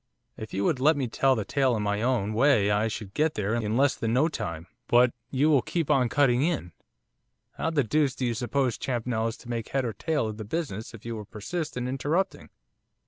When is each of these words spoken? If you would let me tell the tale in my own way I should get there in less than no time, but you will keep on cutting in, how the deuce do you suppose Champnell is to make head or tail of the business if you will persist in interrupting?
If 0.35 0.51
you 0.51 0.63
would 0.63 0.79
let 0.79 0.97
me 0.97 1.07
tell 1.07 1.35
the 1.35 1.45
tale 1.45 1.75
in 1.75 1.83
my 1.83 2.01
own 2.01 2.33
way 2.33 2.71
I 2.71 2.87
should 2.87 3.13
get 3.13 3.35
there 3.35 3.53
in 3.53 3.77
less 3.77 3.93
than 3.95 4.11
no 4.11 4.29
time, 4.29 4.65
but 4.87 5.13
you 5.29 5.47
will 5.51 5.61
keep 5.61 5.91
on 5.91 6.09
cutting 6.09 6.41
in, 6.41 6.71
how 7.51 7.69
the 7.69 7.83
deuce 7.83 8.15
do 8.15 8.25
you 8.25 8.33
suppose 8.33 8.79
Champnell 8.79 9.27
is 9.27 9.37
to 9.37 9.47
make 9.49 9.69
head 9.69 9.85
or 9.85 9.93
tail 9.93 10.27
of 10.27 10.37
the 10.37 10.43
business 10.43 10.95
if 10.95 11.05
you 11.05 11.15
will 11.15 11.25
persist 11.25 11.77
in 11.77 11.87
interrupting? 11.87 12.49